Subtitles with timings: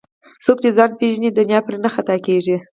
[0.43, 2.57] څوک چې ځان پیژني دنیا پرې نه خطا کېږي